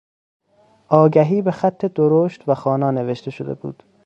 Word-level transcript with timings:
آگهی 0.89 1.41
به 1.41 1.51
خط 1.51 1.85
درشت 1.85 2.49
و 2.49 2.55
خوانا 2.55 2.91
نوشته 2.91 3.31
شده 3.31 3.53
بود. 3.53 3.83